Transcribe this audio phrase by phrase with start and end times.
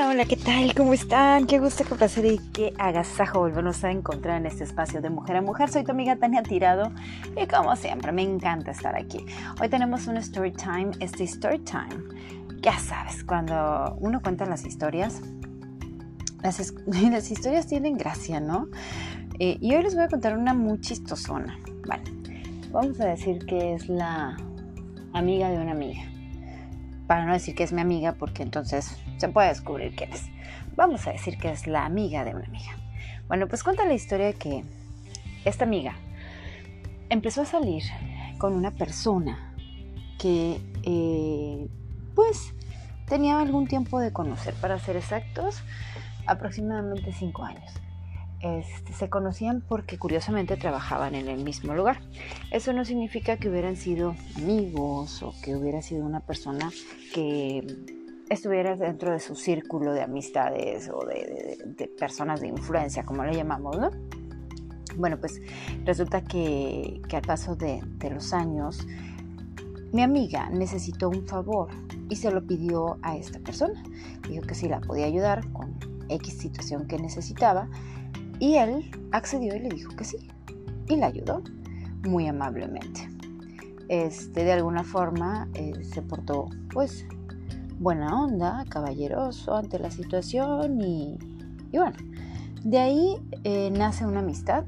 [0.00, 0.74] Hola, hola, ¿qué tal?
[0.74, 1.46] ¿Cómo están?
[1.46, 5.36] Qué gusto, qué placer y qué agasajo volvernos a encontrar en este espacio de mujer
[5.36, 5.68] a mujer.
[5.68, 6.90] Soy tu amiga Tania Tirado
[7.36, 9.26] y como siempre me encanta estar aquí.
[9.60, 10.92] Hoy tenemos un story time.
[11.00, 12.02] Este story time,
[12.62, 15.20] ya sabes, cuando uno cuenta las historias,
[16.42, 18.68] las, las historias tienen gracia, ¿no?
[19.38, 21.58] Eh, y hoy les voy a contar una muy chistosona.
[21.86, 22.04] Vale,
[22.72, 24.34] vamos a decir que es la
[25.12, 26.00] amiga de una amiga
[27.10, 30.26] para no decir que es mi amiga, porque entonces se puede descubrir quién es.
[30.76, 32.76] Vamos a decir que es la amiga de una amiga.
[33.28, 34.64] Bueno, pues cuenta la historia de que
[35.44, 35.94] esta amiga
[37.10, 37.82] empezó a salir
[38.38, 39.54] con una persona
[40.18, 41.68] que, eh,
[42.14, 42.54] pues,
[43.06, 45.62] tenía algún tiempo de conocer, para ser exactos,
[46.26, 47.72] aproximadamente cinco años.
[48.40, 52.00] Este, se conocían porque curiosamente trabajaban en el mismo lugar.
[52.50, 56.70] Eso no significa que hubieran sido amigos o que hubiera sido una persona
[57.12, 57.99] que
[58.30, 63.76] estuviera dentro de su círculo de amistades o de, personas de influencia, como le llamamos,
[63.76, 63.90] ¿no?
[64.96, 65.42] Bueno, pues
[65.84, 68.86] resulta que, al paso de, los años,
[69.92, 71.70] mi amiga necesitó un favor
[72.08, 73.82] y se lo pidió a esta persona.
[74.28, 75.76] Dijo que si la podía ayudar con
[76.08, 77.68] X situación que necesitaba
[78.38, 80.28] y él accedió y le dijo que sí.
[80.88, 81.42] Y la ayudó
[82.04, 83.08] muy amablemente.
[83.88, 87.04] Este, de alguna forma eh, se portó pues
[87.80, 91.18] buena onda, caballeroso ante la situación y,
[91.72, 91.96] bueno,
[92.62, 94.64] de ahí eh, nace una amistad,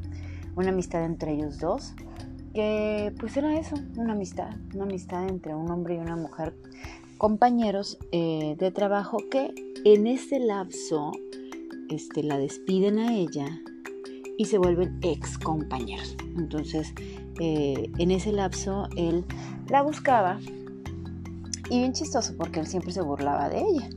[0.56, 1.92] una amistad entre ellos dos,
[2.54, 6.54] que pues era eso, una amistad, una amistad entre un hombre y una mujer,
[7.18, 9.54] compañeros eh, de trabajo que
[9.84, 11.12] en ese lapso
[11.90, 13.60] este, la despiden a ella
[14.38, 16.16] y se vuelven ex compañeros.
[16.38, 16.94] Entonces,
[17.40, 19.26] eh, en ese lapso, él
[19.68, 20.38] la buscaba
[21.72, 23.88] y bien chistoso porque él siempre se burlaba de ella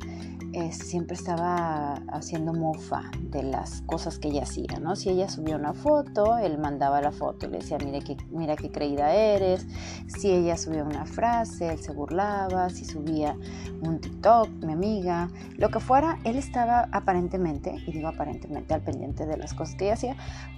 [0.71, 4.95] siempre estaba haciendo mofa de las cosas que ella hacía, ¿no?
[4.95, 8.55] Si ella subía una foto, él mandaba la foto y le decía, mira qué, mira
[8.55, 9.67] qué creída eres.
[10.07, 12.69] Si ella subía una frase, él se burlaba.
[12.69, 13.35] Si subía
[13.81, 19.25] un TikTok, mi amiga, lo que fuera, él estaba aparentemente, y digo aparentemente, al pendiente
[19.25, 20.15] de las cosas que ella hacía,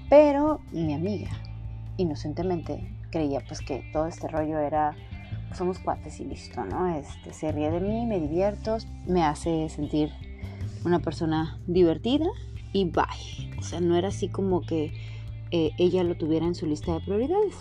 [0.09, 1.31] pero mi amiga,
[1.97, 4.95] inocentemente, creía pues que todo este rollo era
[5.55, 6.87] somos cuates y listo, ¿no?
[6.95, 10.11] Este, se ríe de mí, me divierto, me hace sentir
[10.85, 12.27] una persona divertida
[12.73, 13.57] y bye.
[13.59, 14.93] O sea, no era así como que
[15.51, 17.55] eh, ella lo tuviera en su lista de prioridades.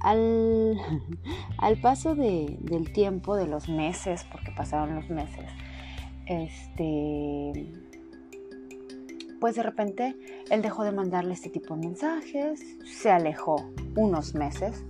[0.00, 0.78] Al,
[1.58, 5.50] al paso del tiempo, de los meses, porque pasaron los meses,
[6.26, 7.72] este,
[9.40, 10.16] pues de repente
[10.50, 13.56] él dejó de mandarle este tipo de mensajes, se alejó
[13.96, 14.84] unos meses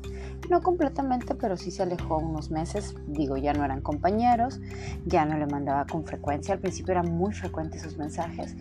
[0.50, 2.94] no completamente, pero sí se alejó unos meses.
[3.06, 4.60] Digo, ya no eran compañeros,
[5.06, 6.54] ya no le mandaba con frecuencia.
[6.54, 8.56] Al principio eran muy frecuentes sus mensajes.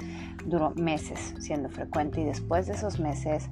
[0.46, 3.48] Duró meses siendo frecuente y después de esos meses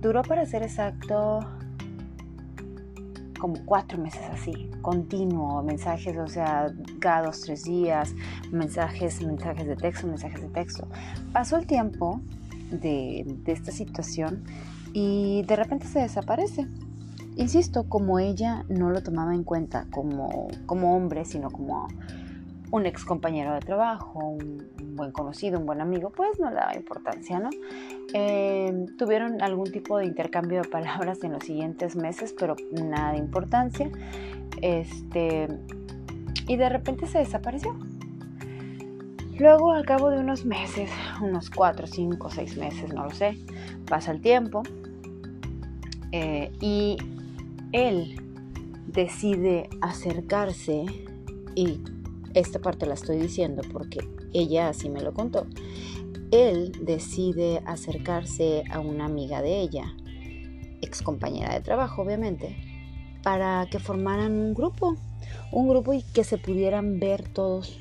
[0.00, 1.40] duró para ser exacto
[3.38, 8.14] como cuatro meses así, continuo, mensajes, o sea, cada dos, tres días,
[8.50, 10.88] mensajes, mensajes de texto, mensajes de texto.
[11.32, 12.20] Pasó el tiempo
[12.70, 14.44] de, de esta situación
[14.92, 16.66] y de repente se desaparece.
[17.36, 21.86] Insisto, como ella no lo tomaba en cuenta como, como hombre, sino como
[22.70, 24.66] un ex compañero de trabajo, un,
[24.96, 27.50] buen conocido, un buen amigo, pues no le daba importancia, ¿no?
[28.14, 33.18] Eh, tuvieron algún tipo de intercambio de palabras en los siguientes meses, pero nada de
[33.18, 33.90] importancia.
[34.62, 35.48] Este,
[36.48, 37.76] y de repente se desapareció.
[39.38, 43.36] Luego, al cabo de unos meses, unos cuatro, cinco, seis meses, no lo sé,
[43.86, 44.62] pasa el tiempo
[46.12, 46.96] eh, y
[47.72, 48.16] él
[48.86, 50.84] decide acercarse,
[51.54, 51.80] y
[52.34, 54.00] esta parte la estoy diciendo porque
[54.32, 55.46] ella así me lo contó,
[56.30, 59.94] él decide acercarse a una amiga de ella,
[60.82, 62.56] ex compañera de trabajo obviamente,
[63.22, 64.96] para que formaran un grupo,
[65.52, 67.78] un grupo y que se pudieran ver todos.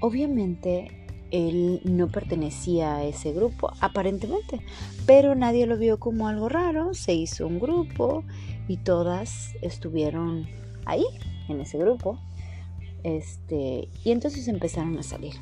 [0.00, 0.88] Obviamente
[1.30, 4.60] él no pertenecía a ese grupo, aparentemente,
[5.06, 8.24] pero nadie lo vio como algo raro, se hizo un grupo
[8.68, 10.46] y todas estuvieron
[10.84, 11.04] ahí,
[11.48, 12.18] en ese grupo.
[13.02, 15.34] Este, y entonces empezaron a salir.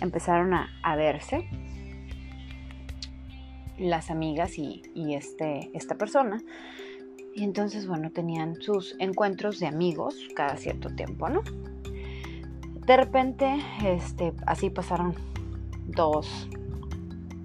[0.00, 1.48] Empezaron a, verse
[3.78, 4.82] las amigas y,
[5.14, 6.42] este, esta persona.
[7.34, 11.42] Y entonces, bueno, tenían sus encuentros de amigos cada cierto tiempo, ¿no?
[12.86, 15.14] De repente, este, así pasaron
[15.86, 16.48] dos,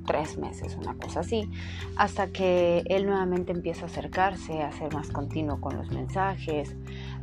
[0.10, 1.48] tres meses, una cosa así,
[1.96, 6.76] hasta que él nuevamente empieza a acercarse, a ser más continuo con los mensajes,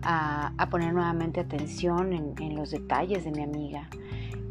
[0.02, 3.88] a, poner nuevamente atención en, los detalles de mi amiga.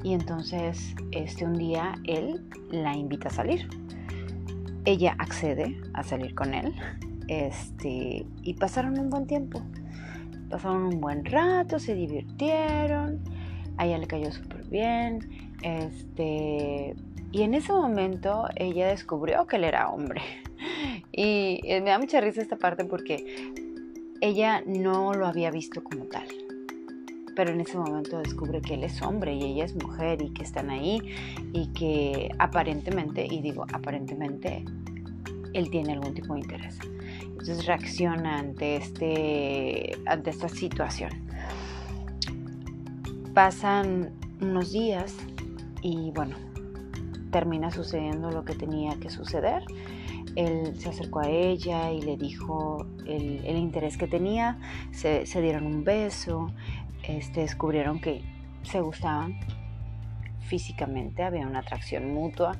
[0.03, 3.69] Y entonces este un día él la invita a salir.
[4.83, 6.75] Ella accede a salir con él.
[7.29, 9.61] Este, y pasaron un buen tiempo.
[10.49, 13.21] Pasaron un buen rato, se divirtieron.
[13.77, 15.53] A ella le cayó súper bien.
[15.61, 16.95] Este,
[17.35, 20.21] y en ese momento ella descubrió que él era hombre.
[21.17, 23.53] Y me da mucha risa esta parte porque
[24.21, 26.27] ella no lo había visto como tal.
[27.35, 30.43] Pero en ese momento descubre que él es hombre y ella es mujer y que
[30.43, 31.01] están ahí
[31.53, 34.63] y que aparentemente, y digo aparentemente,
[35.53, 36.79] él tiene algún tipo de interés.
[37.21, 41.11] Entonces reacciona ante, este, ante esta situación.
[43.33, 44.11] Pasan
[44.41, 45.15] unos días
[45.81, 46.35] y bueno,
[47.35, 49.61] termina sucediendo lo que tenía que suceder.
[50.37, 54.57] Él se acercó a ella y le dijo el, interés que tenía,
[54.93, 56.49] se, dieron un beso,
[57.03, 58.21] este, descubrieron que
[58.63, 59.37] se gustaban
[60.47, 62.53] físicamente, había una atracción mutua,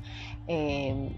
[0.46, 1.08] em,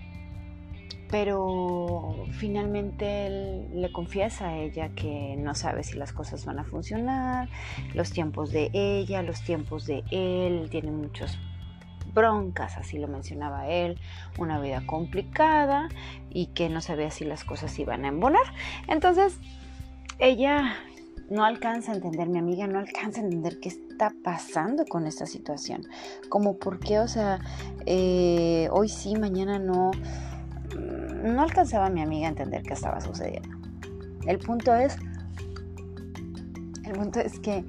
[1.11, 6.65] pero finalmente él le confiesa a ella que no sabe si las cosas van a
[6.65, 7.49] funcionar,
[7.93, 11.37] los tiempos de ella, los tiempos de él, tiene muchos
[12.19, 13.99] broncas, así lo mencionaba él,
[14.39, 15.89] una vida complicada
[16.31, 18.43] y que no sabía si las cosas iban a embonar.
[18.89, 19.39] Entonces,
[20.19, 20.77] ella
[21.31, 25.27] no alcanza a entender, mi amiga no alcanza a entender qué está pasando con esta
[25.27, 25.83] situación.
[26.29, 27.39] Como por qué, o sea,
[27.87, 29.91] eh, hoy sí, mañana no.
[31.23, 33.49] No alcanzaba mi amiga a entender qué estaba sucediendo.
[34.27, 34.97] El punto es,
[36.85, 37.65] el punto es que,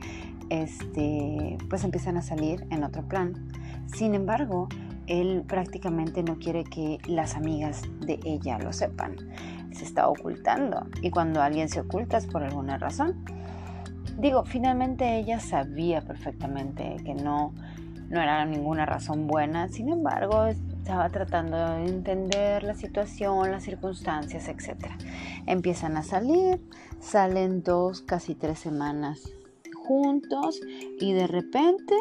[0.50, 3.49] este, pues empiezan a salir en otro plan
[3.94, 4.68] sin embargo,
[5.08, 9.16] él prácticamente no quiere que las amigas de ella lo sepan.
[9.72, 13.26] Se está ocultando y cuando alguien se oculta es por alguna razón.
[14.18, 17.54] Digo, finalmente ella sabía perfectamente que no,
[18.10, 24.48] no era ninguna razón buena, sin embargo estaba tratando de entender la situación, las circunstancias,
[24.48, 24.88] etc.
[25.46, 26.62] Empiezan a salir,
[27.00, 29.22] salen dos, casi tres semanas
[29.90, 30.62] juntos
[31.00, 31.96] y de repente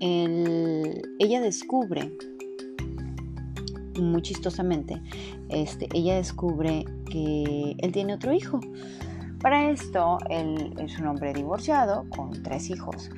[0.00, 2.12] ella descubre,
[4.00, 5.00] muy chistosamente,
[5.48, 8.60] este, ella descubre que él tiene otro hijo.
[9.40, 13.10] Para esto, él es un hombre divorciado con tres hijos.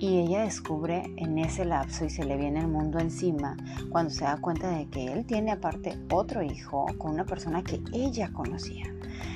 [0.00, 3.56] Y ella descubre en ese lapso y se le viene el mundo encima
[3.90, 7.80] cuando se da cuenta de que él tiene aparte otro hijo con una persona que
[7.92, 8.84] ella conocía.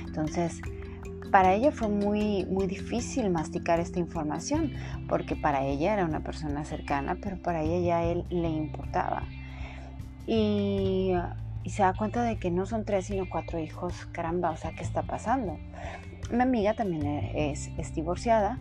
[0.06, 0.60] Entonces,
[1.32, 4.74] para ella fue muy, muy difícil masticar esta información,
[5.08, 9.24] porque para ella era una persona cercana, pero para ella ya él le importaba.
[10.26, 11.12] Y,
[11.64, 14.06] se da cuenta de que no son tres, sino cuatro hijos.
[14.12, 15.58] Caramba, o sea, ¿qué está pasando?
[16.30, 18.58] Mi amiga también es, es divorciada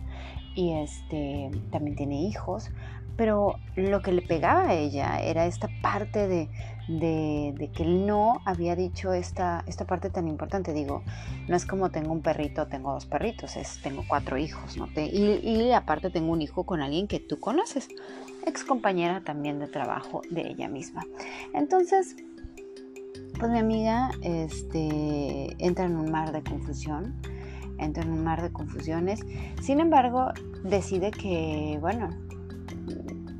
[0.54, 2.70] y este, también tiene hijos,
[3.16, 6.48] pero lo que le pegaba a ella era esta parte de,
[6.86, 10.72] que él no había dicho esta, esta parte tan importante.
[10.72, 11.02] Digo,
[11.48, 14.88] no es como tengo un perrito, tengo dos perritos, es tengo cuatro hijos, ¿no?
[14.96, 17.88] y, y, aparte tengo un hijo con alguien que tú conoces,
[18.46, 21.02] ex compañera también de trabajo de ella misma.
[21.54, 22.16] Entonces,
[23.38, 27.14] pues mi amiga este, entra en un mar de confusión,
[27.78, 29.20] entra en un mar de confusiones,
[29.60, 30.28] sin embargo,
[30.64, 32.10] decide que, bueno,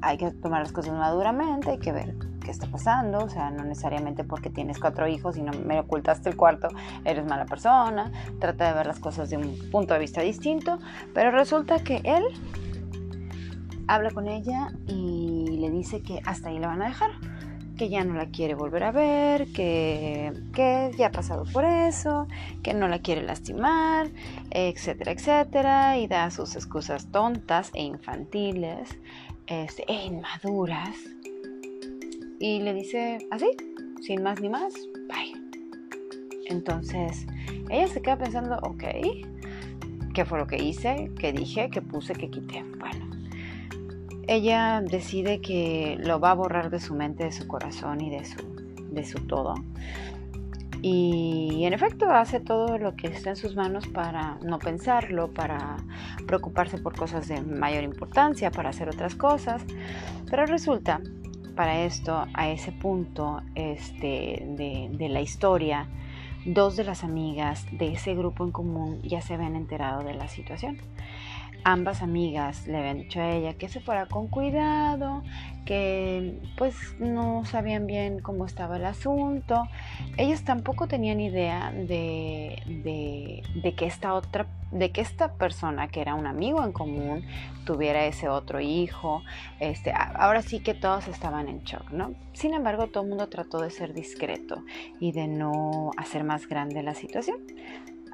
[0.01, 3.65] hay que tomar las cosas maduramente, hay que ver qué está pasando, o sea, no
[3.65, 6.69] necesariamente porque tienes cuatro hijos y no me ocultaste el cuarto,
[7.05, 10.79] eres mala persona, trata de ver las cosas de un punto de vista distinto,
[11.15, 12.25] pero resulta que él
[13.89, 17.11] habla con ella y le dice que hasta ahí la van a dejar,
[17.77, 22.29] que ya no la quiere volver a ver, que, que ya ha pasado por eso,
[22.63, 24.09] que no la quiere lastimar,
[24.51, 28.99] etcétera, etcétera, y da sus excusas tontas e infantiles
[29.47, 30.97] este, e inmaduras.
[32.43, 33.47] Y le dice así,
[34.01, 34.75] sin más ni más,
[35.07, 35.33] bye.
[36.47, 37.25] Entonces,
[37.71, 38.83] ella se queda pensando, ok,
[40.13, 41.13] ¿qué fue lo que hice?
[41.21, 41.71] ¿Qué dije?
[41.71, 42.15] ¿Qué puse?
[42.15, 42.65] ¿Qué quité?
[42.81, 43.07] Bueno,
[44.27, 48.25] ella decide que lo va a borrar de su mente, de su corazón y de
[48.25, 48.45] su,
[48.91, 49.55] de su todo.
[50.83, 55.77] Y en efecto hace todo lo que está en sus manos para no pensarlo, para
[56.27, 59.63] preocuparse por cosas de mayor importancia, para hacer otras cosas.
[60.29, 61.01] Pero resulta,
[61.55, 65.89] para esto, a ese punto este, de, de la historia,
[66.45, 70.29] dos de las amigas de ese grupo en común ya se habían enterado de la
[70.29, 70.79] situación.
[71.65, 75.23] Ambas amigas le habían dicho a ella que se fuera con cuidado,
[75.65, 79.63] que pues no sabían bien cómo estaba el asunto.
[80.17, 86.15] Ellas tampoco tenían idea de, de, que esta otra, de que esta persona que era
[86.15, 87.25] un amigo en común
[87.65, 89.23] tuviera ese otro hijo.
[89.61, 92.15] Este, ahora sí que todos estaban en shock, ¿no?
[92.33, 94.65] Sin embargo, todo el mundo trató de ser discreto
[94.99, 97.39] y de no hacer más grande la situación.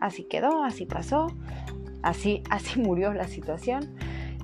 [0.00, 1.28] Así quedó, así pasó.
[2.02, 3.94] Así, así murió la situación.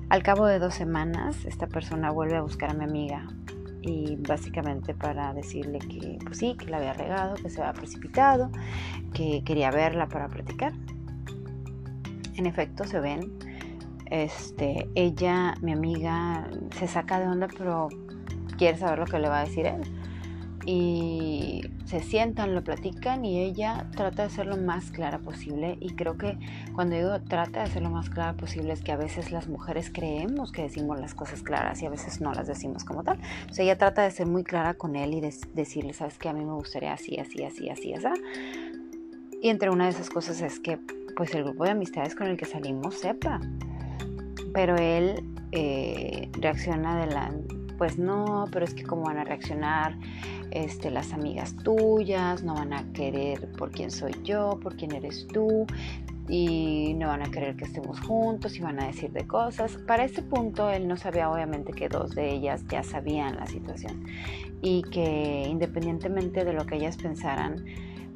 [0.09, 3.27] Al cabo de dos semanas, esta persona vuelve a buscar a mi amiga
[3.81, 8.51] y básicamente para decirle que pues sí, que la había regado, que se había precipitado,
[9.13, 10.73] que quería verla para platicar.
[12.35, 13.37] En efecto, se ven.
[14.11, 16.47] Este, ella, mi amiga,
[16.77, 17.89] se saca de onda, pero
[18.57, 19.81] quiere saber lo que le va a decir él
[20.65, 25.93] y se sientan, lo platican y ella trata de ser lo más clara posible y
[25.93, 26.37] creo que
[26.73, 29.91] cuando digo trata de ser lo más clara posible es que a veces las mujeres
[29.93, 33.19] creemos que decimos las cosas claras y a veces no las decimos como tal.
[33.49, 36.29] O sea, ella trata de ser muy clara con él y de decirle, sabes que
[36.29, 38.07] a mí me gustaría así, así, así, así, así.
[39.41, 40.79] Y entre una de esas cosas es que
[41.15, 43.39] pues el grupo de amistades con el que salimos sepa.
[44.53, 47.31] Pero él eh, reacciona de la,
[47.77, 49.97] pues no, pero es que cómo van a reaccionar
[50.51, 55.27] este, las amigas tuyas, no van a querer por quién soy yo, por quién eres
[55.27, 55.65] tú,
[56.27, 59.77] y no van a querer que estemos juntos y van a decir de cosas.
[59.85, 64.05] Para ese punto él no sabía obviamente que dos de ellas ya sabían la situación
[64.61, 67.63] y que independientemente de lo que ellas pensaran,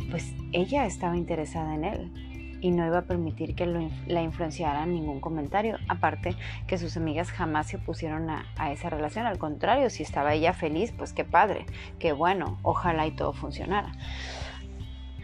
[0.10, 2.29] pues ella estaba interesada en él
[2.62, 5.78] y no iba a permitir que la influenciaran ningún comentario.
[5.88, 6.36] Aparte
[6.68, 9.26] que sus amigas jamás se opusieron a, esa relación.
[9.26, 11.66] Al contrario, si estaba ella feliz, pues qué padre,
[12.00, 13.92] qué bueno, ojalá y todo funcionara.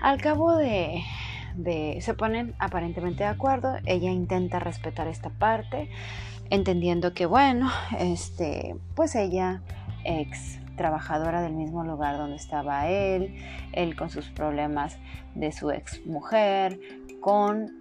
[0.02, 1.04] Al cabo de,
[1.56, 5.90] de, se ponen aparentemente de acuerdo, ella intenta respetar esta parte,
[6.50, 9.62] entendiendo que bueno, este, pues ella
[10.04, 13.36] ex trabajadora del mismo lugar donde estaba él,
[13.72, 14.98] él con sus problemas
[15.34, 16.80] de su ex mujer,
[17.26, 17.72] con,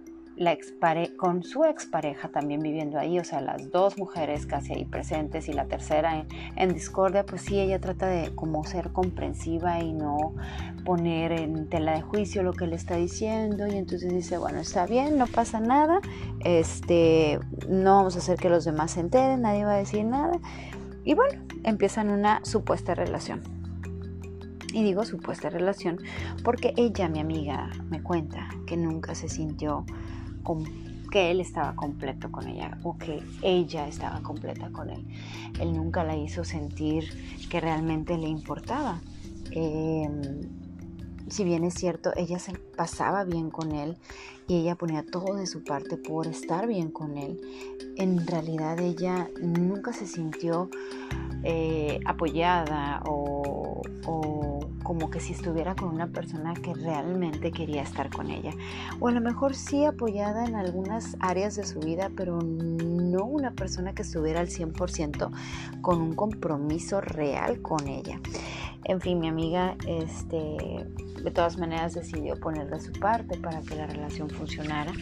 [1.43, 5.65] su expareja también viviendo ahí, o sea, las dos mujeres casi ahí presentes y la
[5.65, 6.25] tercera
[6.55, 10.33] en, discordia, pues sí, ella trata de como ser comprensiva y no
[10.83, 14.87] poner en tela de juicio lo que le está diciendo y entonces dice, bueno, está
[14.87, 16.01] bien, no pasa nada,
[16.43, 20.39] este, no vamos a hacer que los demás se enteren, nadie va a decir nada
[21.03, 23.54] y bueno, empiezan una supuesta relación.
[24.75, 26.01] Y digo supuesta relación
[26.43, 29.85] porque ella, mi amiga, me cuenta que nunca se sintió
[31.09, 35.07] que él estaba completo con ella o que ella estaba completa con él.
[35.61, 37.05] Él nunca la hizo sentir
[37.49, 38.99] que realmente le importaba.
[39.51, 40.41] Em,
[41.29, 43.97] si bien es cierto, ella se pasaba bien con él
[44.45, 47.39] y ella ponía todo de su parte por estar bien con él,
[47.95, 50.69] en realidad ella nunca se sintió
[51.43, 53.81] eh, apoyada o,
[54.85, 58.51] como que si estuviera con una persona que realmente quería estar con ella.
[58.99, 63.51] O a lo mejor sí apoyada en algunas áreas de su vida, pero no una
[63.51, 65.31] persona que estuviera al 100%
[65.81, 68.21] con un compromiso real con ella.
[68.83, 70.85] En fin, mi amiga este,
[71.23, 74.93] de todas maneras decidió poner de su parte para que la relación funcionara.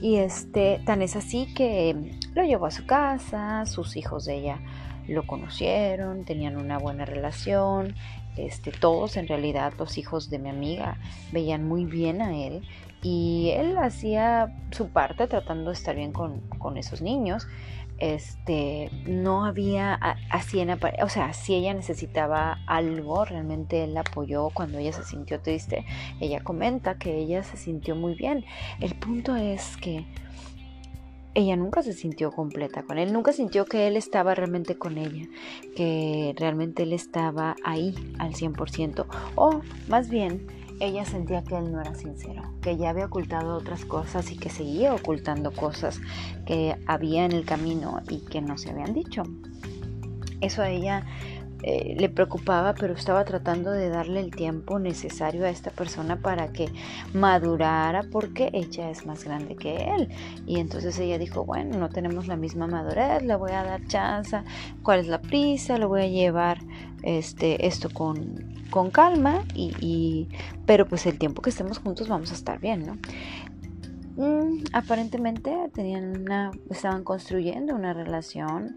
[0.00, 4.60] Y este, tan es así que lo llevó a su casa, sus hijos de ella
[5.08, 7.94] lo conocieron, tenían una buena relación,
[8.36, 10.98] este, todos en realidad los hijos de mi amiga
[11.32, 12.62] veían muy bien a él
[13.02, 17.46] y él hacía su parte tratando de estar bien con, con esos niños.
[17.98, 19.94] Este, no había
[20.30, 25.04] así en o sea, si ella necesitaba algo, realmente él la apoyó cuando ella se
[25.04, 25.86] sintió triste.
[26.20, 28.44] Ella comenta que ella se sintió muy bien.
[28.80, 30.04] El punto es que
[31.36, 35.28] ella nunca se sintió completa con él, nunca sintió que él estaba realmente con ella,
[35.76, 40.46] que realmente él estaba ahí al 100%, o más bien
[40.80, 44.48] ella sentía que él no era sincero, que ya había ocultado otras cosas y que
[44.48, 46.00] seguía ocultando cosas
[46.46, 49.22] que había en el camino y que no se habían dicho.
[50.40, 51.04] Eso a ella
[51.68, 56.52] eh, le preocupaba, pero estaba tratando de darle el tiempo necesario a esta persona para
[56.52, 56.68] que
[57.12, 60.08] madurara porque ella es más grande que él.
[60.46, 64.38] Y entonces ella dijo, bueno, no tenemos la misma madurez, le voy a dar chance,
[64.84, 66.58] cuál es la prisa, lo voy a llevar
[67.02, 70.28] este, esto con, con calma, y,
[70.66, 72.96] pero pues el tiempo que estemos juntos vamos a estar bien, ¿no?
[74.16, 78.76] Mm, aparentemente tenían una, estaban construyendo una relación.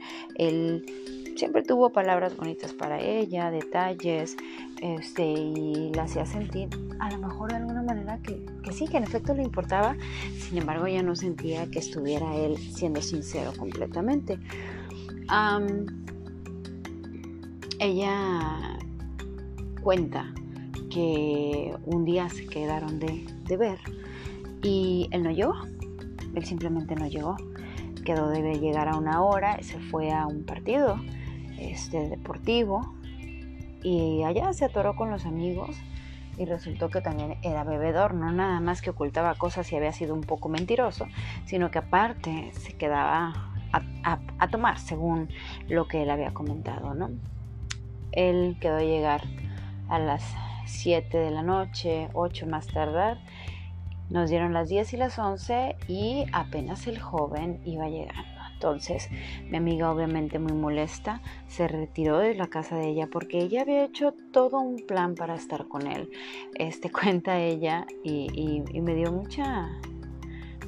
[1.40, 4.36] Siempre tuvo palabras bonitas para ella, detalles,
[4.82, 6.68] este, y la hacía sentir
[7.00, 8.44] a lo mejor de alguna manera que,
[8.74, 9.96] sí, que en efecto le importaba,
[10.38, 14.38] sin embargo ella no sentía que estuviera él siendo sincero completamente.
[17.80, 18.78] ella
[19.82, 20.34] cuenta
[20.90, 23.80] que un día se quedaron de, de ver
[24.62, 25.56] y él no llegó,
[26.36, 27.38] él simplemente no llegó,
[28.04, 31.00] quedó de llegar a una hora, se fue a un partido
[31.60, 32.94] este, deportivo
[33.84, 35.78] y allá se atoró con los amigos
[36.38, 40.14] y resultó que también era bebedor, no nada más que ocultaba cosas y había sido
[40.14, 41.06] un poco mentiroso,
[41.46, 43.34] sino que aparte se quedaba
[43.72, 45.30] a, tomar según
[45.68, 47.10] lo que él había comentado, ¿no?
[48.12, 49.22] Él quedó a llegar
[49.90, 50.24] a las
[50.66, 53.20] 7 de la noche, 8 más tardar,
[54.10, 58.39] nos dieron las 10 y las 11 y apenas el joven iba llegando.
[58.60, 59.08] Entonces
[59.50, 63.86] mi amiga obviamente muy molesta se retiró de la casa de ella porque ella había
[63.86, 66.10] hecho todo un plan para estar con él.
[66.56, 68.28] Este cuenta ella y,
[68.74, 69.70] y me dio mucha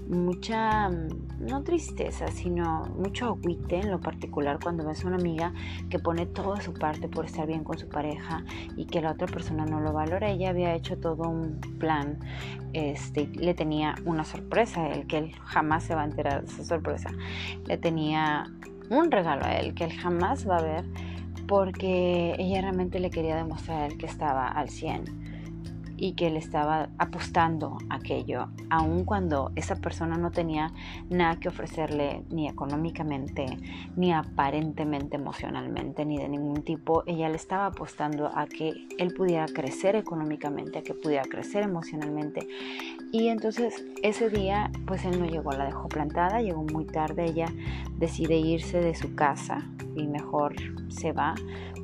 [0.07, 5.53] mucha, mm, no tristeza, sino mucho agüite en lo particular cuando ves una amiga
[5.89, 8.43] que pone toda su parte por estar bien con su pareja
[8.75, 10.29] y que la otra persona no lo valora.
[10.29, 12.19] Ella había hecho todo un plan,
[12.73, 16.63] este, le tenía una sorpresa él, que él jamás se va a enterar de esa
[16.63, 17.09] sorpresa.
[17.65, 18.45] Le tenía
[18.89, 20.85] un regalo a él que él jamás va a ver
[21.47, 25.20] porque ella realmente le quería demostrar que estaba al 100
[26.01, 30.73] y que le estaba apostando aquello, aun cuando esa persona no tenía
[31.11, 33.45] nada que ofrecerle ni económicamente,
[33.95, 39.45] ni aparentemente emocionalmente, ni de ningún tipo, ella le estaba apostando a que él pudiera
[39.45, 42.47] crecer económicamente, a que pudiera crecer emocionalmente.
[43.11, 47.53] Y entonces ese día, pues él no llegó, la dejó plantada, llegó muy tarde, ella
[47.99, 50.55] decide irse de su casa y mejor
[50.89, 51.35] se va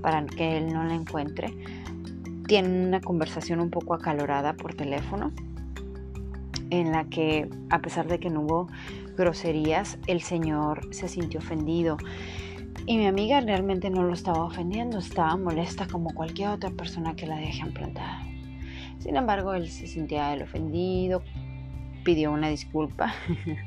[0.01, 1.53] para que él no la encuentre
[2.47, 5.31] tienen una conversación un poco acalorada por teléfono
[6.69, 8.67] en la que a pesar de que no hubo
[9.17, 11.97] groserías, el señor se sintió ofendido.
[12.85, 17.27] Y mi amiga realmente no lo estaba ofendiendo, estaba molesta como cualquier otra persona que
[17.27, 18.21] la dejan plantada.
[18.99, 21.23] Sin embargo, él se sentía el ofendido,
[22.03, 23.13] pidió una disculpa,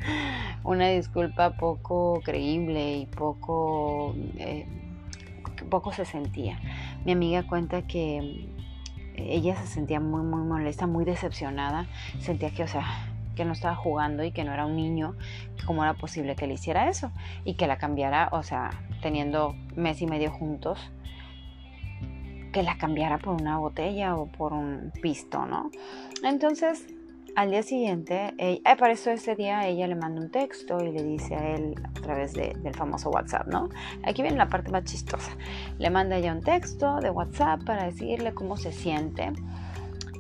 [0.65, 4.67] una disculpa poco creíble y poco, eh,
[5.69, 6.59] poco se sentía.
[7.05, 8.49] Mi amiga cuenta que
[9.29, 11.87] ella se sentía muy, muy molesta, muy decepcionada.
[12.21, 12.85] Sentía que, o sea,
[13.37, 15.15] que no estaba jugando y que no era un niño,
[15.67, 17.11] cómo era posible que le hiciera eso
[17.45, 18.71] y que la cambiara, o sea,
[19.03, 20.79] teniendo mes y medio juntos,
[22.53, 25.71] que la cambiara por una botella o por un pisto, ¿no?
[26.25, 26.87] Entonces,
[27.37, 31.03] al día siguiente, eh, para eso ese día ella le manda un texto y le
[31.03, 33.69] dice a él a través del famoso WhatsApp, ¿no?
[34.05, 35.37] Aquí viene la parte más chistosa.
[35.79, 39.33] Le manda ella un texto de WhatsApp para decirle cómo se siente.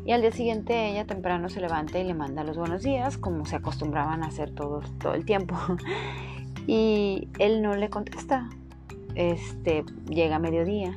[0.05, 3.45] Y al día siguiente ella temprano se levanta y le manda los buenos días, como
[3.45, 5.57] se acostumbraban a hacer todo, todo el tiempo.
[6.67, 8.49] y él no le contesta.
[9.15, 10.97] Este, llega a mediodía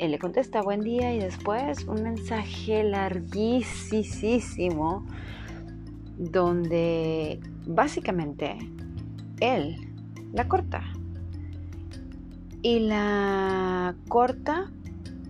[0.00, 3.44] él le contesta buen día y después un mensaje larguísimo
[6.16, 8.56] donde básicamente
[9.40, 9.76] él
[10.32, 10.82] la corta.
[12.62, 14.70] Y la corta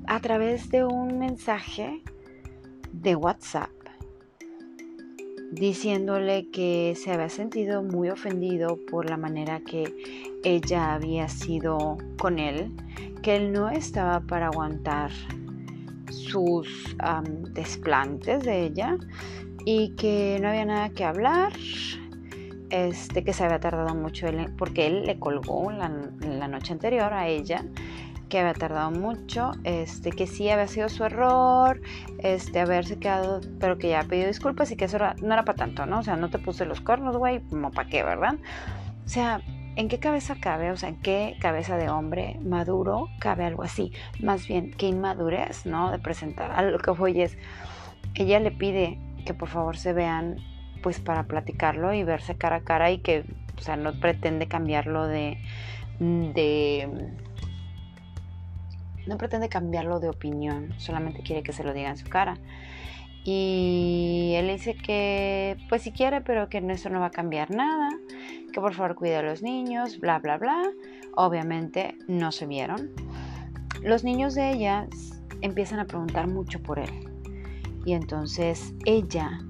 [0.06, 2.02] a través de un mensaje
[2.92, 3.70] de WhatsApp
[5.50, 9.92] diciéndole que se había sentido muy ofendido por la manera que
[10.44, 12.72] ella había sido con él
[13.22, 15.10] que él no estaba para aguantar
[16.10, 16.96] sus
[17.52, 18.96] desplantes de ella
[19.64, 21.52] y que no había nada que hablar,
[22.70, 27.28] este, que se había tardado mucho porque él le colgó la, la, noche anterior a
[27.28, 27.64] ella,
[28.28, 31.80] que había tardado mucho, este, que sí había sido su error,
[32.18, 35.56] este, haberse quedado, pero que ya ha pedido disculpas y que eso no era para
[35.56, 35.98] tanto, ¿no?
[35.98, 38.36] O sea, no te puse los cornos, güey, como para qué, ¿verdad?
[39.04, 39.42] O sea,
[39.76, 40.70] ¿En qué cabeza cabe?
[40.70, 43.92] O sea, ¿en qué cabeza de hombre maduro cabe algo así?
[44.20, 45.90] Más bien, qué inmadurez, ¿no?
[45.90, 46.50] De presentar.
[46.52, 47.38] A lo que voy es,
[48.14, 50.36] ella le pide que por favor se vean,
[50.82, 53.24] pues para platicarlo y verse cara a cara y que,
[53.58, 55.38] o sea, no pretende cambiarlo de,
[55.98, 56.88] de
[59.06, 62.38] no pretende cambiarlo de opinión, solamente quiere que se lo diga en su cara.
[63.24, 67.90] Y él dice que, pues si quiere, pero que eso no va a cambiar nada,
[68.50, 70.62] que por favor cuide a los niños, bla, bla, bla.
[71.14, 72.90] Obviamente no se vieron.
[73.82, 74.86] Los niños de ella
[75.40, 76.90] empiezan a preguntar mucho por él.
[77.84, 79.40] Y entonces ella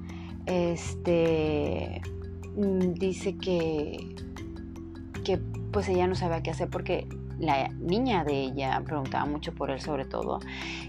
[0.46, 2.00] este,
[2.56, 4.14] mm, dice que,
[5.24, 5.38] que
[5.72, 7.06] pues ella no sabía qué hacer porque
[7.38, 10.40] la niña de ella preguntaba mucho por él sobre todo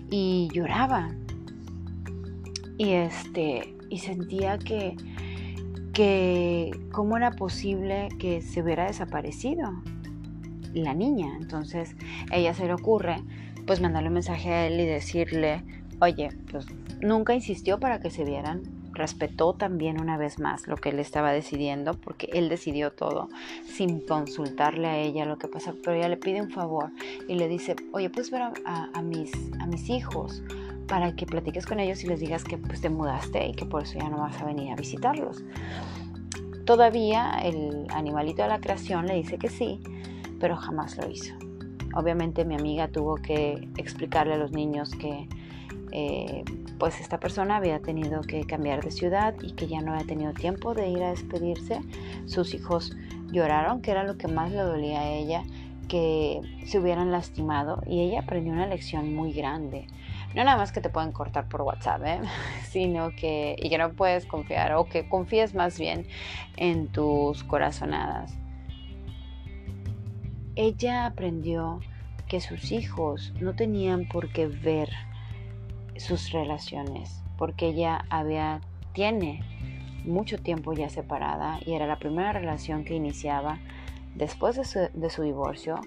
[0.10, 1.10] y lloraba.
[2.78, 4.96] Y este, y sentía que,
[5.94, 9.72] que cómo era posible que se hubiera desaparecido
[10.74, 11.36] la niña.
[11.40, 11.96] Entonces,
[12.32, 13.18] ella se le ocurre
[13.66, 15.64] pues mandarle un mensaje a él y decirle,
[16.00, 16.66] oye, pues
[17.02, 21.32] nunca insistió para que se vieran, respetó también una vez más lo que él estaba
[21.32, 23.30] decidiendo, porque él decidió todo
[23.66, 26.92] sin consultarle a ella lo que pasa, pero ella le pide un favor
[27.28, 30.44] y le dice, oye, puedes ver a, mis, a mis hijos
[30.92, 33.84] para que platiques con ellos y les digas que pues te mudaste y que por
[33.84, 35.42] eso ya no vas a venir a visitarlos.
[36.66, 39.80] Todavía el animalito de la creación le dice que sí,
[40.38, 41.34] pero jamás lo hizo.
[41.96, 45.30] Obviamente mi amiga tuvo que explicarle a los niños que
[45.94, 46.44] eh,
[46.78, 50.34] pues esta persona había tenido que cambiar de ciudad y que ya no había tenido
[50.34, 51.80] tiempo de ir a despedirse.
[52.26, 52.98] Sus hijos
[53.32, 55.44] lloraron, que era lo que más le dolía a ella,
[55.88, 59.88] que se hubieran lastimado y ella aprendió una lección muy grande.
[60.36, 62.20] No nada más que te pueden cortar por WhatsApp, ¿eh?
[62.70, 66.08] sino que, y que no puedes confiar o que confíes más bien
[66.58, 68.38] en tus corazonadas.
[70.56, 71.80] Ella aprendió
[72.28, 74.90] que sus hijos no tenían por qué ver
[75.98, 78.62] sus relaciones, porque ella había,
[78.94, 79.44] tiene
[80.06, 83.60] mucho tiempo ya separada y era la primera relación que iniciaba
[84.16, 85.80] después de su, de su divorcio.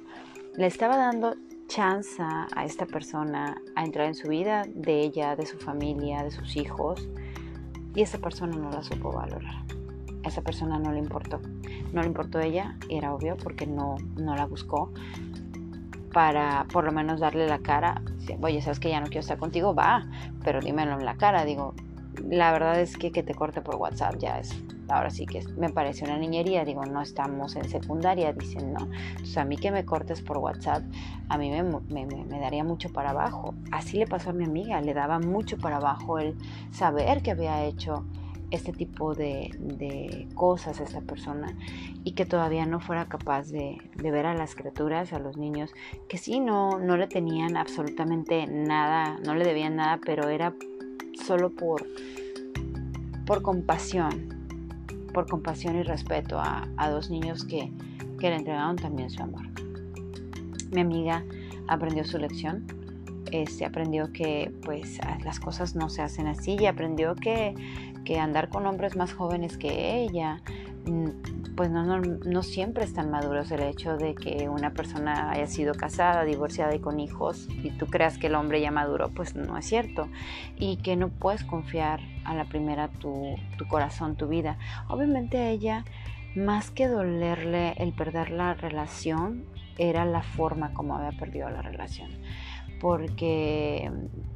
[0.57, 1.35] Le estaba dando
[1.75, 6.31] chance a esta persona a entrar en su vida, de ella, de su familia, de
[6.31, 7.09] sus hijos,
[7.97, 9.57] y esa persona no la supo valorar.
[10.25, 11.41] A esa persona no le importó.
[11.93, 14.93] No le importó ella, era obvio porque no, no la buscó
[16.13, 18.03] para por lo menos darle la cara.
[18.41, 20.07] Oye, sabes que ya no quiero estar contigo, va,
[20.45, 21.45] pero dímelo en la cara.
[21.45, 21.75] Digo,
[22.29, 24.55] la verdad es que que te corte por WhatsApp ya es,
[24.89, 26.65] ahora sí que me parece una niñería.
[26.65, 28.89] Digo, no estamos en secundaria, dicen, no.
[29.11, 30.83] Entonces, a mí que me cortes por WhatsApp,
[31.29, 33.55] a mí me, me, me daría mucho para abajo.
[33.73, 36.37] Así le pasó a mi amiga, le daba mucho para abajo el
[36.71, 38.05] saber que había hecho
[38.55, 41.57] este tipo de, cosas a esta persona
[42.05, 45.73] y que todavía no fuera capaz de, ver a las criaturas, a los niños,
[46.09, 50.55] que sí, no, no le tenían absolutamente nada, no le debían nada, pero era
[51.17, 51.87] solo por,
[53.27, 54.29] por compasión,
[55.13, 57.73] por compasión y respeto a, dos niños que,
[58.19, 59.47] que le entregaron también su amor.
[60.73, 61.25] Mi amiga
[61.69, 62.67] aprendió su lección,
[63.31, 67.55] este, aprendió que pues las cosas no se hacen así y aprendió que
[68.05, 70.41] que andar con hombres más jóvenes que ella,
[70.87, 75.75] mm, pues no, siempre es tan maduros el hecho de que una persona haya sido
[75.75, 79.57] casada, divorciada y con hijos y tú creas que el hombre ya maduró, pues no
[79.57, 80.09] es cierto.
[80.57, 84.59] Y que no puedes confiar a la primera tu, tu corazón, tu vida.
[84.89, 85.85] Obviamente a ella,
[86.35, 89.45] más que dolerle el perder la relación,
[89.79, 92.11] era la forma como había perdido la relación
[92.85, 93.91] porque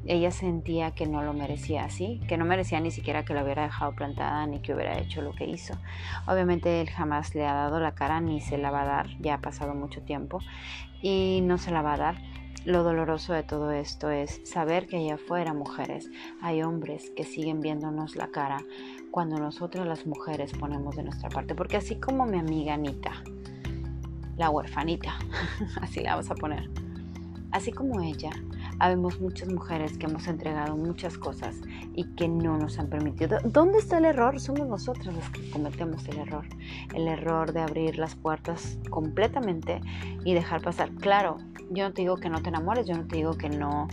[0.07, 3.65] ella sentía que no lo merecía así, que no merecía ni siquiera que la hubiera
[3.65, 5.75] dejado plantada ni que hubiera hecho lo que hizo.
[6.27, 9.35] Obviamente él jamás le ha dado la cara ni se la va a dar, ya
[9.35, 10.39] ha pasado mucho tiempo
[11.03, 12.23] y no se la va a dar.
[12.65, 16.09] Lo doloroso de todo esto es saber que allá afuera, mujeres,
[16.41, 18.65] hay hombres que siguen viéndonos la cara
[19.11, 21.55] cuando nosotras las mujeres ponemos de nuestra parte.
[21.55, 23.13] Porque así como mi amiga Anita,
[24.39, 25.19] la huerfanita,
[25.83, 26.88] así la vamos a poner,
[27.51, 28.31] Así como ella,
[28.79, 31.57] habemos muchas mujeres que hemos entregado muchas cosas
[31.95, 33.39] y que no nos han permitido.
[33.43, 34.39] ¿Dónde está el error?
[34.39, 36.47] Somos nosotros los que cometemos el error.
[36.95, 39.81] El error de abrir las puertas completamente
[40.25, 40.91] y dejar pasar.
[40.97, 41.39] Claro,
[41.71, 43.89] yo no te digo que no te enamores, yo no te digo que no,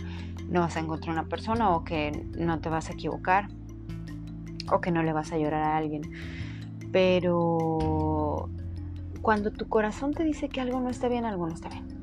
[0.48, 3.48] no vas a encontrar una persona o que no te vas a equivocar
[4.70, 6.02] o que no le vas a llorar a alguien.
[6.92, 8.50] Pero
[9.22, 11.95] cuando tu corazón te dice que algo no está bien, algo no está bien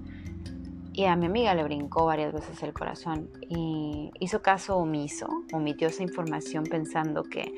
[0.93, 5.87] y a mi amiga le brincó varias veces el corazón y hizo caso omiso, omitió
[5.87, 7.53] esa información pensando que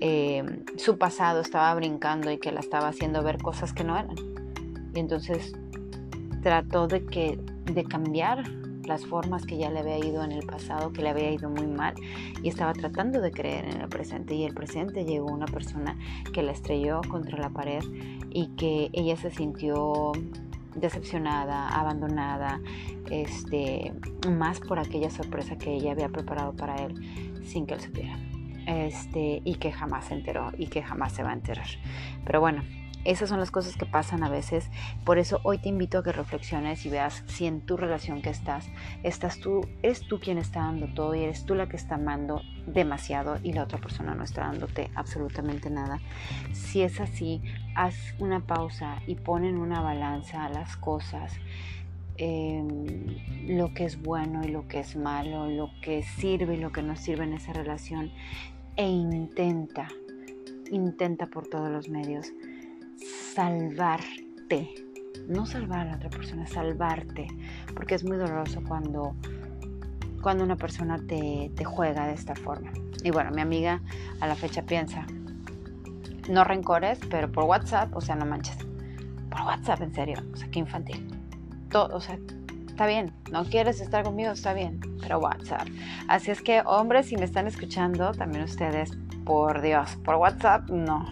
[0.00, 0.44] eh,
[0.76, 4.16] su pasado estaba brincando y que la estaba haciendo ver cosas que no eran.
[4.94, 5.52] Y entonces
[6.42, 8.46] trató de, que, de cambiar
[8.84, 11.66] las formas que ya le había ido en el pasado, que le había ido muy
[11.66, 11.94] mal,
[12.42, 14.34] y estaba tratando de creer en el presente.
[14.34, 15.96] Y el presente llegó una persona
[16.32, 17.82] que la estrelló contra la pared
[18.30, 20.12] y que ella se sintió
[20.74, 22.60] decepcionada, abandonada,
[23.10, 23.92] este,
[24.28, 28.18] más por aquella sorpresa que ella había preparado para él sin que él supiera.
[28.66, 31.66] Este, y que jamás se enteró y que jamás se va a enterar.
[32.24, 32.62] Pero bueno,
[33.04, 34.68] esas son las cosas que pasan a veces.
[35.04, 38.28] Por eso hoy te invito a que reflexiones y veas si en tu relación que
[38.28, 38.68] estás,
[39.02, 42.42] estás tú, eres tú quien está dando todo y eres tú la que está amando
[42.66, 45.98] demasiado y la otra persona no está dándote absolutamente nada.
[46.52, 47.40] Si es así,
[47.80, 51.32] haz una pausa y pon en una balanza las cosas
[52.18, 52.84] em,
[53.46, 56.82] lo que es bueno y lo que es malo, lo que sirve y lo que
[56.82, 58.10] no sirve en esa relación
[58.76, 59.88] e intenta,
[60.70, 62.30] intenta por todos los medios
[63.34, 64.74] salvarte,
[65.26, 67.28] no salvar a la otra persona, salvarte,
[67.74, 69.14] porque es muy doloroso cuando,
[70.20, 72.72] cuando una persona te, te juega de esta forma.
[73.02, 73.80] Y bueno, mi amiga
[74.20, 75.06] a la fecha piensa,
[76.30, 78.56] no rencores, pero por WhatsApp, o sea, no manches.
[79.30, 81.06] Por WhatsApp, en serio, o sea, qué infantil.
[81.70, 82.18] Todo, o sea,
[82.66, 85.68] está bien, no quieres estar conmigo, está bien, pero WhatsApp.
[86.08, 88.90] Así es que, hombres, si me están escuchando, también ustedes,
[89.24, 91.06] por Dios, por WhatsApp, no.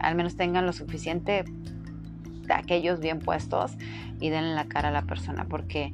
[0.00, 3.76] Al menos tengan lo suficiente de aquellos bien puestos
[4.20, 5.92] y denle la cara a la persona, porque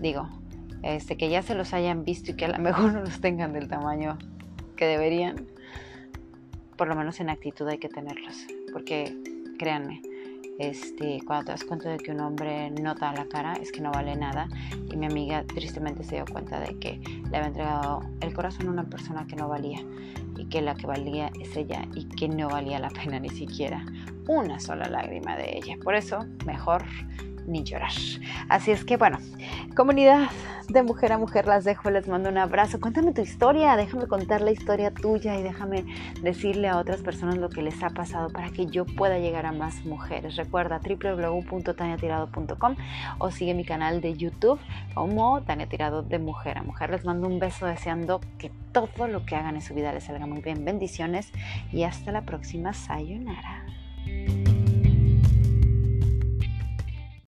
[0.00, 0.28] digo,
[0.82, 3.52] este, que ya se los hayan visto y que a lo mejor no los tengan
[3.52, 4.18] del tamaño
[4.76, 5.46] que deberían,
[6.76, 9.16] por lo menos en actitud hay que tenerlos, porque
[9.58, 10.02] créanme,
[10.58, 13.80] este, cuando te das cuenta de que un hombre no da la cara es que
[13.80, 14.48] no vale nada
[14.90, 18.70] y mi amiga tristemente se dio cuenta de que le había entregado el corazón a
[18.70, 19.80] una persona que no valía
[20.36, 23.84] y que la que valía es ella y que no valía la pena ni siquiera
[24.28, 25.76] una sola lágrima de ella.
[25.82, 26.84] Por eso, mejor
[27.46, 27.92] ni llorar.
[28.48, 29.18] Así es que bueno,
[29.76, 30.30] comunidad
[30.68, 32.80] de mujer a mujer las dejo, les mando un abrazo.
[32.80, 35.84] Cuéntame tu historia, déjame contar la historia tuya y déjame
[36.22, 39.52] decirle a otras personas lo que les ha pasado para que yo pueda llegar a
[39.52, 40.36] más mujeres.
[40.36, 42.76] Recuerda www.taniatirado.com
[43.18, 44.58] o sigue mi canal de YouTube
[44.94, 46.90] como Tania Tirado de Mujer a Mujer.
[46.90, 50.26] Les mando un beso deseando que todo lo que hagan en su vida les salga
[50.26, 50.64] muy bien.
[50.64, 51.30] Bendiciones
[51.72, 52.72] y hasta la próxima.
[52.72, 53.64] Sayonara.